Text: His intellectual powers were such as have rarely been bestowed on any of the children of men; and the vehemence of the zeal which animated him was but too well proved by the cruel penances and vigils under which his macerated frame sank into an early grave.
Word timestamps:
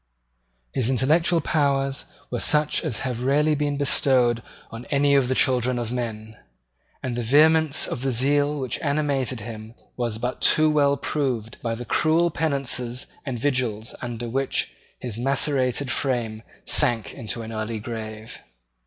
His 0.73 0.89
intellectual 0.89 1.41
powers 1.41 2.05
were 2.31 2.39
such 2.39 2.83
as 2.83 3.01
have 3.05 3.21
rarely 3.21 3.53
been 3.53 3.77
bestowed 3.77 4.41
on 4.71 4.85
any 4.85 5.13
of 5.13 5.27
the 5.27 5.35
children 5.35 5.77
of 5.77 5.91
men; 5.93 6.37
and 7.03 7.15
the 7.15 7.21
vehemence 7.21 7.85
of 7.85 8.01
the 8.01 8.11
zeal 8.11 8.59
which 8.59 8.79
animated 8.79 9.41
him 9.41 9.75
was 9.95 10.17
but 10.17 10.41
too 10.41 10.71
well 10.71 10.97
proved 10.97 11.61
by 11.61 11.75
the 11.75 11.85
cruel 11.85 12.31
penances 12.31 13.05
and 13.27 13.37
vigils 13.37 13.93
under 14.01 14.27
which 14.27 14.73
his 14.99 15.19
macerated 15.19 15.91
frame 15.91 16.41
sank 16.65 17.13
into 17.13 17.43
an 17.43 17.51
early 17.53 17.77
grave. 17.77 18.39